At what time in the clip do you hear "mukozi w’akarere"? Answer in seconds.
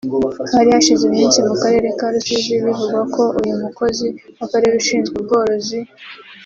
3.63-4.73